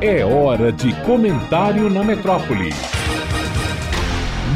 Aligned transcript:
É 0.00 0.24
hora 0.24 0.70
de 0.70 0.94
comentário 1.04 1.90
na 1.90 2.04
metrópole. 2.04 2.70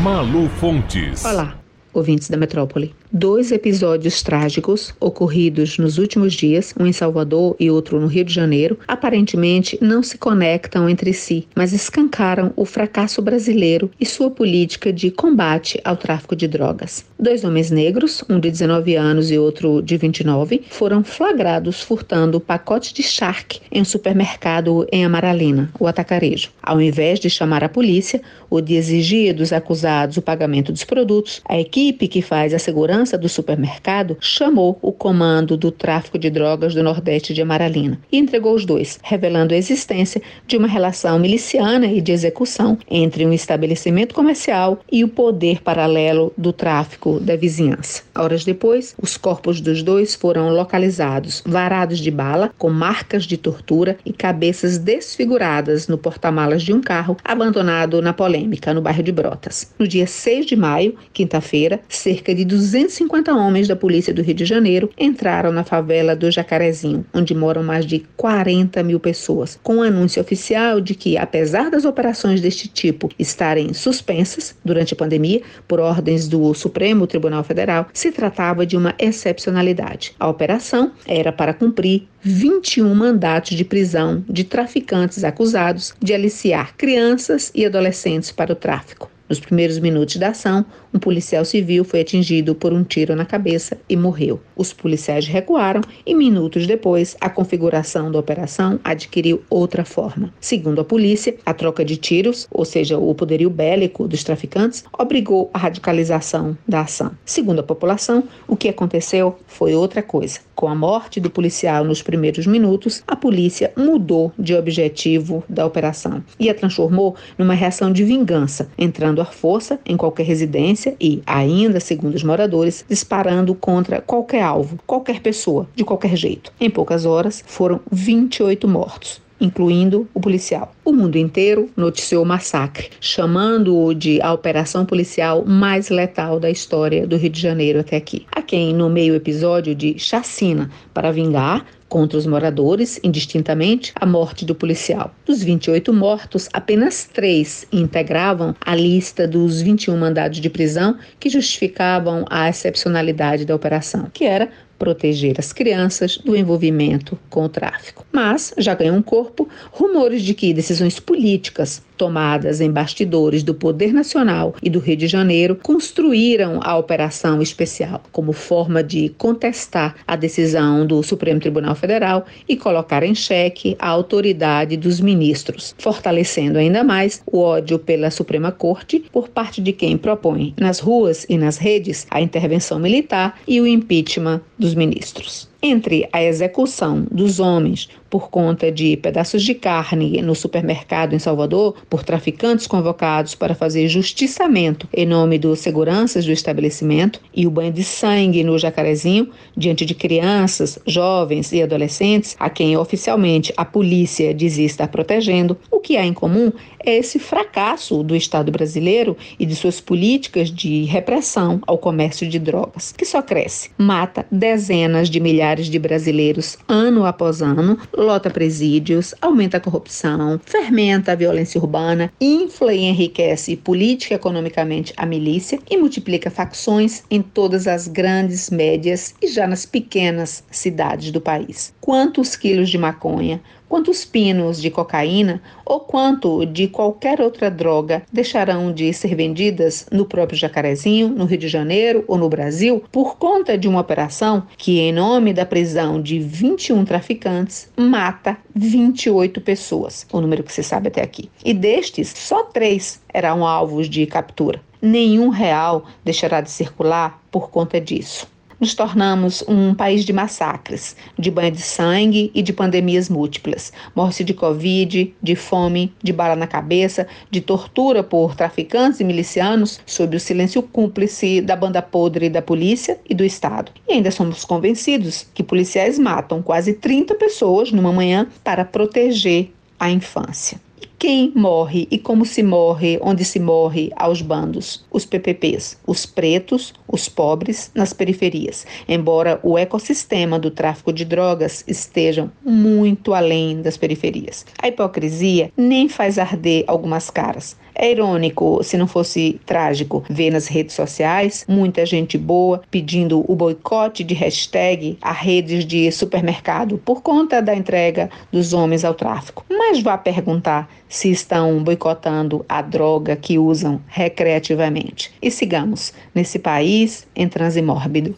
Malu 0.00 0.48
Fontes. 0.48 1.24
Olá, 1.24 1.58
ouvintes 1.92 2.30
da 2.30 2.36
metrópole. 2.36 2.94
Dois 3.14 3.52
episódios 3.52 4.22
trágicos 4.22 4.94
ocorridos 4.98 5.76
nos 5.76 5.98
últimos 5.98 6.32
dias, 6.32 6.72
um 6.80 6.86
em 6.86 6.94
Salvador 6.94 7.54
e 7.60 7.70
outro 7.70 8.00
no 8.00 8.06
Rio 8.06 8.24
de 8.24 8.32
Janeiro, 8.32 8.78
aparentemente 8.88 9.76
não 9.82 10.02
se 10.02 10.16
conectam 10.16 10.88
entre 10.88 11.12
si, 11.12 11.46
mas 11.54 11.74
escancaram 11.74 12.54
o 12.56 12.64
fracasso 12.64 13.20
brasileiro 13.20 13.90
e 14.00 14.06
sua 14.06 14.30
política 14.30 14.90
de 14.90 15.10
combate 15.10 15.78
ao 15.84 15.94
tráfico 15.94 16.34
de 16.34 16.48
drogas. 16.48 17.04
Dois 17.18 17.44
homens 17.44 17.70
negros, 17.70 18.24
um 18.30 18.40
de 18.40 18.50
19 18.50 18.96
anos 18.96 19.30
e 19.30 19.38
outro 19.38 19.82
de 19.82 19.98
29, 19.98 20.62
foram 20.70 21.04
flagrados 21.04 21.82
furtando 21.82 22.40
pacotes 22.40 22.94
de 22.94 23.02
charque 23.02 23.60
em 23.70 23.82
um 23.82 23.84
supermercado 23.84 24.86
em 24.90 25.04
Amaralina, 25.04 25.70
o 25.78 25.86
atacarejo. 25.86 26.48
Ao 26.62 26.80
invés 26.80 27.20
de 27.20 27.28
chamar 27.28 27.62
a 27.62 27.68
polícia 27.68 28.22
ou 28.48 28.62
de 28.62 28.74
exigir 28.74 29.34
dos 29.34 29.52
acusados 29.52 30.16
o 30.16 30.22
pagamento 30.22 30.72
dos 30.72 30.82
produtos, 30.82 31.42
a 31.46 31.60
equipe 31.60 32.08
que 32.08 32.22
faz 32.22 32.54
a 32.54 32.58
segurança 32.58 33.01
segurança 33.02 33.18
do 33.18 33.28
supermercado 33.28 34.16
chamou 34.20 34.78
o 34.80 34.92
comando 34.92 35.56
do 35.56 35.70
tráfico 35.70 36.18
de 36.18 36.30
drogas 36.30 36.74
do 36.74 36.82
Nordeste 36.82 37.34
de 37.34 37.42
Amaralina 37.42 37.98
e 38.10 38.18
entregou 38.18 38.54
os 38.54 38.64
dois, 38.64 38.98
revelando 39.02 39.54
a 39.54 39.56
existência 39.56 40.22
de 40.46 40.56
uma 40.56 40.68
relação 40.68 41.18
miliciana 41.18 41.86
e 41.86 42.00
de 42.00 42.12
execução 42.12 42.78
entre 42.88 43.26
um 43.26 43.32
estabelecimento 43.32 44.14
comercial 44.14 44.78
e 44.90 45.02
o 45.02 45.08
poder 45.08 45.62
paralelo 45.62 46.32
do 46.36 46.52
tráfico 46.52 47.18
da 47.18 47.34
vizinhança. 47.34 48.02
Horas 48.14 48.44
depois, 48.44 48.94
os 49.00 49.16
corpos 49.16 49.60
dos 49.60 49.82
dois 49.82 50.14
foram 50.14 50.50
localizados, 50.50 51.42
varados 51.44 51.98
de 51.98 52.10
bala, 52.10 52.52
com 52.56 52.70
marcas 52.70 53.24
de 53.24 53.36
tortura 53.36 53.96
e 54.04 54.12
cabeças 54.12 54.78
desfiguradas 54.78 55.88
no 55.88 55.98
porta-malas 55.98 56.62
de 56.62 56.72
um 56.72 56.80
carro 56.80 57.16
abandonado 57.24 58.00
na 58.00 58.12
polêmica, 58.12 58.72
no 58.72 58.82
bairro 58.82 59.02
de 59.02 59.12
Brotas. 59.12 59.72
No 59.78 59.88
dia 59.88 60.06
6 60.06 60.46
de 60.46 60.56
maio, 60.56 60.96
quinta-feira, 61.12 61.80
cerca 61.88 62.34
de 62.34 62.44
200 62.44 62.91
150 62.92 63.34
homens 63.34 63.66
da 63.66 63.74
Polícia 63.74 64.12
do 64.12 64.22
Rio 64.22 64.34
de 64.34 64.44
Janeiro 64.44 64.90
entraram 64.98 65.50
na 65.50 65.64
favela 65.64 66.14
do 66.14 66.30
Jacarezinho, 66.30 67.04
onde 67.14 67.34
moram 67.34 67.62
mais 67.62 67.86
de 67.86 68.00
40 68.16 68.82
mil 68.82 69.00
pessoas, 69.00 69.58
com 69.62 69.76
o 69.76 69.78
um 69.78 69.82
anúncio 69.82 70.20
oficial 70.20 70.80
de 70.80 70.94
que, 70.94 71.16
apesar 71.16 71.70
das 71.70 71.86
operações 71.86 72.40
deste 72.40 72.68
tipo 72.68 73.08
estarem 73.18 73.72
suspensas 73.72 74.54
durante 74.62 74.92
a 74.92 74.96
pandemia 74.96 75.40
por 75.66 75.80
ordens 75.80 76.28
do 76.28 76.52
Supremo 76.52 77.06
Tribunal 77.06 77.42
Federal, 77.42 77.88
se 77.94 78.12
tratava 78.12 78.66
de 78.66 78.76
uma 78.76 78.94
excepcionalidade. 78.98 80.14
A 80.20 80.28
operação 80.28 80.92
era 81.06 81.32
para 81.32 81.54
cumprir 81.54 82.06
21 82.20 82.94
mandatos 82.94 83.56
de 83.56 83.64
prisão 83.64 84.22
de 84.28 84.44
traficantes 84.44 85.24
acusados 85.24 85.94
de 85.98 86.12
aliciar 86.12 86.76
crianças 86.76 87.50
e 87.54 87.64
adolescentes 87.64 88.30
para 88.30 88.52
o 88.52 88.56
tráfico. 88.56 89.11
Nos 89.32 89.40
primeiros 89.40 89.78
minutos 89.78 90.16
da 90.16 90.28
ação, 90.28 90.62
um 90.92 90.98
policial 90.98 91.42
civil 91.42 91.84
foi 91.84 92.02
atingido 92.02 92.54
por 92.54 92.70
um 92.70 92.84
tiro 92.84 93.16
na 93.16 93.24
cabeça 93.24 93.78
e 93.88 93.96
morreu. 93.96 94.38
Os 94.54 94.74
policiais 94.74 95.26
recuaram 95.26 95.80
e, 96.04 96.14
minutos 96.14 96.66
depois, 96.66 97.16
a 97.18 97.30
configuração 97.30 98.12
da 98.12 98.18
operação 98.18 98.78
adquiriu 98.84 99.42
outra 99.48 99.86
forma. 99.86 100.34
Segundo 100.38 100.82
a 100.82 100.84
polícia, 100.84 101.34
a 101.46 101.54
troca 101.54 101.82
de 101.82 101.96
tiros, 101.96 102.46
ou 102.50 102.66
seja, 102.66 102.98
o 102.98 103.14
poderio 103.14 103.48
bélico 103.48 104.06
dos 104.06 104.22
traficantes, 104.22 104.84
obrigou 104.98 105.48
a 105.54 105.58
radicalização 105.58 106.54
da 106.68 106.82
ação. 106.82 107.12
Segundo 107.24 107.60
a 107.60 107.62
população, 107.62 108.24
o 108.46 108.54
que 108.54 108.68
aconteceu 108.68 109.38
foi 109.46 109.74
outra 109.74 110.02
coisa. 110.02 110.40
Com 110.54 110.68
a 110.68 110.74
morte 110.74 111.18
do 111.18 111.30
policial 111.30 111.84
nos 111.84 112.02
primeiros 112.02 112.46
minutos, 112.46 113.02
a 113.08 113.16
polícia 113.16 113.72
mudou 113.74 114.30
de 114.38 114.54
objetivo 114.54 115.42
da 115.48 115.64
operação 115.64 116.22
e 116.38 116.50
a 116.50 116.54
transformou 116.54 117.16
numa 117.38 117.54
reação 117.54 117.90
de 117.90 118.04
vingança, 118.04 118.68
entrando 118.76 119.21
à 119.22 119.24
força 119.24 119.80
em 119.86 119.96
qualquer 119.96 120.24
residência 120.24 120.94
e, 121.00 121.22
ainda 121.26 121.80
segundo 121.80 122.14
os 122.14 122.22
moradores, 122.22 122.84
disparando 122.88 123.54
contra 123.54 124.00
qualquer 124.00 124.42
alvo, 124.42 124.78
qualquer 124.86 125.20
pessoa, 125.20 125.66
de 125.74 125.84
qualquer 125.84 126.16
jeito. 126.16 126.52
Em 126.60 126.70
poucas 126.70 127.06
horas, 127.06 127.42
foram 127.46 127.80
28 127.90 128.68
mortos 128.68 129.22
incluindo 129.42 130.08
o 130.14 130.20
policial. 130.20 130.72
O 130.84 130.92
mundo 130.92 131.16
inteiro 131.16 131.68
noticiou 131.76 132.22
o 132.22 132.26
massacre, 132.26 132.90
chamando-o 133.00 133.92
de 133.92 134.22
a 134.22 134.32
operação 134.32 134.86
policial 134.86 135.44
mais 135.44 135.90
letal 135.90 136.38
da 136.38 136.48
história 136.48 137.06
do 137.06 137.16
Rio 137.16 137.30
de 137.30 137.40
Janeiro 137.40 137.80
até 137.80 137.96
aqui. 137.96 138.24
A 138.30 138.40
quem 138.40 138.72
nomeia 138.72 139.12
o 139.12 139.16
episódio 139.16 139.74
de 139.74 139.98
chacina 139.98 140.70
para 140.94 141.10
vingar 141.10 141.66
contra 141.92 142.16
os 142.16 142.26
moradores, 142.26 142.98
indistintamente, 143.04 143.92
a 143.94 144.06
morte 144.06 144.46
do 144.46 144.54
policial. 144.54 145.14
Dos 145.26 145.42
28 145.42 145.92
mortos, 145.92 146.48
apenas 146.50 147.04
três 147.04 147.66
integravam 147.70 148.56
a 148.62 148.74
lista 148.74 149.28
dos 149.28 149.60
21 149.60 149.94
mandados 149.98 150.40
de 150.40 150.48
prisão 150.48 150.96
que 151.20 151.28
justificavam 151.28 152.24
a 152.30 152.48
excepcionalidade 152.48 153.44
da 153.44 153.54
operação, 153.54 154.08
que 154.10 154.24
era 154.24 154.48
proteger 154.78 155.36
as 155.38 155.52
crianças 155.52 156.16
do 156.16 156.34
envolvimento 156.34 157.18
com 157.28 157.44
o 157.44 157.48
tráfico. 157.48 158.06
Mas 158.10 158.54
já 158.56 158.74
ganhou 158.74 158.96
um 158.96 159.02
corpo 159.02 159.46
rumores 159.70 160.22
de 160.22 160.32
que 160.32 160.54
decisões 160.54 160.98
políticas 160.98 161.82
tomadas 162.02 162.60
em 162.60 162.68
bastidores 162.68 163.44
do 163.44 163.54
Poder 163.54 163.92
Nacional 163.92 164.56
e 164.60 164.68
do 164.68 164.80
Rio 164.80 164.96
de 164.96 165.06
Janeiro 165.06 165.56
construíram 165.62 166.58
a 166.60 166.76
operação 166.76 167.40
especial 167.40 168.02
como 168.10 168.32
forma 168.32 168.82
de 168.82 169.10
contestar 169.10 169.94
a 170.04 170.16
decisão 170.16 170.84
do 170.84 171.00
Supremo 171.04 171.38
Tribunal 171.38 171.76
Federal 171.76 172.26
e 172.48 172.56
colocar 172.56 173.04
em 173.04 173.14
xeque 173.14 173.76
a 173.78 173.88
autoridade 173.88 174.76
dos 174.76 174.98
ministros, 174.98 175.76
fortalecendo 175.78 176.58
ainda 176.58 176.82
mais 176.82 177.22
o 177.24 177.38
ódio 177.38 177.78
pela 177.78 178.10
Suprema 178.10 178.50
Corte 178.50 179.04
por 179.12 179.28
parte 179.28 179.62
de 179.62 179.72
quem 179.72 179.96
propõe 179.96 180.54
nas 180.58 180.80
ruas 180.80 181.24
e 181.28 181.38
nas 181.38 181.56
redes 181.56 182.04
a 182.10 182.20
intervenção 182.20 182.80
militar 182.80 183.38
e 183.46 183.60
o 183.60 183.66
impeachment 183.66 184.40
dos 184.58 184.74
ministros 184.74 185.51
entre 185.62 186.08
a 186.12 186.22
execução 186.22 187.06
dos 187.10 187.38
homens 187.38 187.88
por 188.10 188.28
conta 188.28 188.70
de 188.70 188.96
pedaços 188.96 189.42
de 189.42 189.54
carne 189.54 190.20
no 190.20 190.34
supermercado 190.34 191.14
em 191.14 191.18
Salvador 191.18 191.76
por 191.88 192.02
traficantes 192.02 192.66
convocados 192.66 193.34
para 193.34 193.54
fazer 193.54 193.88
justiçamento 193.88 194.88
em 194.92 195.06
nome 195.06 195.38
dos 195.38 195.60
seguranças 195.60 196.24
do 196.26 196.32
estabelecimento 196.32 197.20
e 197.32 197.46
o 197.46 197.50
banho 197.50 197.72
de 197.72 197.84
sangue 197.84 198.42
no 198.42 198.58
Jacarezinho 198.58 199.30
diante 199.56 199.86
de 199.86 199.94
crianças, 199.94 200.78
jovens 200.86 201.52
e 201.52 201.62
adolescentes 201.62 202.36
a 202.38 202.50
quem 202.50 202.76
oficialmente 202.76 203.54
a 203.56 203.64
polícia 203.64 204.34
dizia 204.34 204.66
estar 204.66 204.88
protegendo, 204.88 205.56
o 205.70 205.78
que 205.78 205.96
há 205.96 206.04
em 206.04 206.12
comum 206.12 206.52
é 206.84 206.96
esse 206.96 207.18
fracasso 207.18 208.02
do 208.02 208.16
Estado 208.16 208.50
brasileiro 208.50 209.16
e 209.38 209.46
de 209.46 209.54
suas 209.54 209.80
políticas 209.80 210.50
de 210.50 210.82
repressão 210.84 211.60
ao 211.66 211.78
comércio 211.78 212.28
de 212.28 212.38
drogas, 212.38 212.92
que 212.92 213.04
só 213.04 213.22
cresce, 213.22 213.70
mata 213.78 214.26
dezenas 214.30 215.08
de 215.08 215.20
milhares 215.20 215.51
milhares 215.52 215.66
de 215.66 215.78
brasileiros 215.78 216.56
ano 216.66 217.04
após 217.04 217.42
ano, 217.42 217.78
lota 217.92 218.30
presídios, 218.30 219.14
aumenta 219.20 219.58
a 219.58 219.60
corrupção, 219.60 220.40
fermenta 220.44 221.12
a 221.12 221.14
violência 221.14 221.60
urbana, 221.60 222.12
infla 222.20 222.72
e 222.72 222.80
enriquece 222.80 223.56
política 223.56 224.14
e 224.14 224.16
economicamente 224.16 224.94
a 224.96 225.04
milícia 225.04 225.58
e 225.70 225.76
multiplica 225.76 226.30
facções 226.30 227.02
em 227.10 227.20
todas 227.20 227.66
as 227.66 227.86
grandes, 227.86 228.50
médias 228.50 229.14
e 229.20 229.28
já 229.28 229.46
nas 229.46 229.66
pequenas 229.66 230.42
cidades 230.50 231.10
do 231.10 231.20
país. 231.20 231.74
Quantos 231.80 232.34
quilos 232.34 232.70
de 232.70 232.78
maconha, 232.78 233.40
quantos 233.72 234.04
pinos 234.04 234.60
de 234.60 234.70
cocaína 234.70 235.40
ou 235.64 235.80
quanto 235.80 236.44
de 236.44 236.68
qualquer 236.68 237.22
outra 237.22 237.50
droga 237.50 238.02
deixarão 238.12 238.70
de 238.70 238.92
ser 238.92 239.14
vendidas 239.14 239.86
no 239.90 240.04
próprio 240.04 240.38
Jacarezinho, 240.38 241.08
no 241.08 241.24
Rio 241.24 241.38
de 241.38 241.48
Janeiro 241.48 242.04
ou 242.06 242.18
no 242.18 242.28
Brasil 242.28 242.84
por 242.92 243.16
conta 243.16 243.56
de 243.56 243.66
uma 243.66 243.80
operação 243.80 244.46
que, 244.58 244.78
em 244.78 244.92
nome 244.92 245.32
da 245.32 245.46
prisão 245.46 246.02
de 246.02 246.18
21 246.18 246.84
traficantes, 246.84 247.72
mata 247.74 248.36
28 248.54 249.40
pessoas, 249.40 250.06
o 250.12 250.20
número 250.20 250.42
que 250.42 250.52
se 250.52 250.62
sabe 250.62 250.88
até 250.88 251.00
aqui. 251.00 251.30
E 251.42 251.54
destes, 251.54 252.12
só 252.14 252.42
três 252.42 253.00
eram 253.08 253.46
alvos 253.46 253.88
de 253.88 254.04
captura. 254.04 254.60
Nenhum 254.82 255.30
real 255.30 255.86
deixará 256.04 256.42
de 256.42 256.50
circular 256.50 257.22
por 257.30 257.48
conta 257.48 257.80
disso 257.80 258.31
nos 258.62 258.74
tornamos 258.74 259.42
um 259.48 259.74
país 259.74 260.04
de 260.04 260.12
massacres, 260.12 260.94
de 261.18 261.32
banho 261.32 261.50
de 261.50 261.60
sangue 261.60 262.30
e 262.32 262.40
de 262.40 262.52
pandemias 262.52 263.08
múltiplas. 263.08 263.72
Morte 263.92 264.22
de 264.22 264.32
Covid, 264.32 265.12
de 265.20 265.34
fome, 265.34 265.92
de 266.00 266.12
bala 266.12 266.36
na 266.36 266.46
cabeça, 266.46 267.08
de 267.28 267.40
tortura 267.40 268.04
por 268.04 268.36
traficantes 268.36 269.00
e 269.00 269.04
milicianos, 269.04 269.80
sob 269.84 270.16
o 270.16 270.20
silêncio 270.20 270.62
cúmplice 270.62 271.40
da 271.40 271.56
banda 271.56 271.82
podre 271.82 272.30
da 272.30 272.40
polícia 272.40 273.00
e 273.10 273.14
do 273.16 273.24
Estado. 273.24 273.72
E 273.88 273.94
ainda 273.94 274.12
somos 274.12 274.44
convencidos 274.44 275.26
que 275.34 275.42
policiais 275.42 275.98
matam 275.98 276.40
quase 276.40 276.74
30 276.74 277.16
pessoas 277.16 277.72
numa 277.72 277.92
manhã 277.92 278.28
para 278.44 278.64
proteger 278.64 279.50
a 279.76 279.90
infância 279.90 280.60
Quem 281.02 281.32
morre 281.34 281.88
e 281.90 281.98
como 281.98 282.24
se 282.24 282.44
morre, 282.44 282.96
onde 283.02 283.24
se 283.24 283.40
morre 283.40 283.90
aos 283.96 284.22
bandos? 284.22 284.84
Os 284.88 285.04
PPPs, 285.04 285.76
os 285.84 286.06
pretos, 286.06 286.72
os 286.86 287.08
pobres 287.08 287.72
nas 287.74 287.92
periferias. 287.92 288.64
Embora 288.88 289.40
o 289.42 289.58
ecossistema 289.58 290.38
do 290.38 290.48
tráfico 290.48 290.92
de 290.92 291.04
drogas 291.04 291.64
estejam 291.66 292.30
muito 292.44 293.14
além 293.14 293.60
das 293.60 293.76
periferias. 293.76 294.46
A 294.62 294.68
hipocrisia 294.68 295.50
nem 295.56 295.88
faz 295.88 296.20
arder 296.20 296.62
algumas 296.68 297.10
caras. 297.10 297.56
É 297.74 297.90
irônico, 297.90 298.62
se 298.62 298.76
não 298.76 298.86
fosse 298.86 299.40
trágico, 299.46 300.04
ver 300.08 300.30
nas 300.30 300.46
redes 300.46 300.74
sociais 300.74 301.44
muita 301.48 301.86
gente 301.86 302.18
boa 302.18 302.62
pedindo 302.70 303.24
o 303.26 303.34
boicote 303.34 304.04
de 304.04 304.14
hashtag 304.14 304.98
a 305.00 305.10
redes 305.10 305.64
de 305.64 305.90
supermercado 305.90 306.78
por 306.78 307.02
conta 307.02 307.40
da 307.40 307.54
entrega 307.54 308.10
dos 308.30 308.52
homens 308.52 308.84
ao 308.84 308.94
tráfico. 308.94 309.44
Mas 309.50 309.82
vá 309.82 309.96
perguntar 309.96 310.68
se 310.92 311.10
estão 311.10 311.64
boicotando 311.64 312.44
a 312.46 312.60
droga 312.60 313.16
que 313.16 313.38
usam 313.38 313.80
recreativamente. 313.88 315.10
E 315.22 315.30
sigamos 315.30 315.94
nesse 316.14 316.38
país 316.38 317.06
em 317.16 317.26
transe 317.26 317.62
mórbido. 317.62 318.14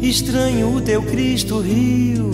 Estranho 0.00 0.76
o 0.76 0.80
teu 0.80 1.02
Cristo 1.02 1.58
Rio, 1.58 2.30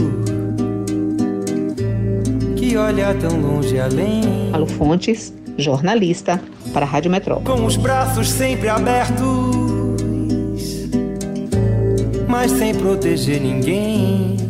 que 2.54 2.76
olha 2.76 3.14
tão 3.14 3.40
longe 3.40 3.80
além. 3.80 4.50
Paulo 4.52 4.66
Fontes, 4.66 5.32
jornalista 5.56 6.38
para 6.74 6.84
a 6.84 6.88
Rádio 6.88 7.10
Metrópole. 7.10 7.58
Com 7.58 7.64
os 7.64 7.78
braços 7.78 8.28
sempre 8.28 8.68
abertos, 8.68 9.24
mas 12.28 12.52
sem 12.52 12.74
proteger 12.74 13.40
ninguém. 13.40 14.45